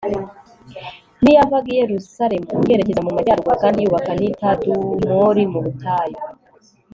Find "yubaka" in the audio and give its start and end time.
3.79-4.11